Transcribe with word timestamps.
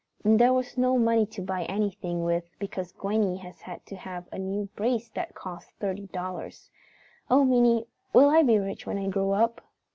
And 0.25 0.39
there 0.39 0.59
is 0.59 0.79
no 0.79 0.97
money 0.97 1.27
to 1.27 1.43
buy 1.43 1.63
anything 1.65 2.23
with 2.23 2.49
because 2.57 2.91
Gwenny 2.91 3.37
has 3.37 3.61
had 3.61 3.85
to 3.85 3.95
have 3.95 4.27
a 4.31 4.39
new 4.39 4.67
brace 4.75 5.09
that 5.09 5.35
cost 5.35 5.73
thirty 5.79 6.07
dollars. 6.07 6.71
Oh, 7.29 7.43
Minnie, 7.45 7.85
will 8.11 8.29
I 8.31 8.41
be 8.41 8.57
rich 8.57 8.87
when 8.87 8.97
I 8.97 9.09
grow 9.09 9.33
up?" 9.33 9.61